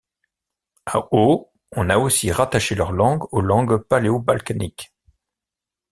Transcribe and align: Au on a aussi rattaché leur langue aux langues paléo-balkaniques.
Au 1.11 1.51
on 1.73 1.89
a 1.91 1.99
aussi 1.99 2.31
rattaché 2.31 2.73
leur 2.73 2.91
langue 2.91 3.21
aux 3.31 3.41
langues 3.41 3.77
paléo-balkaniques. 3.77 4.91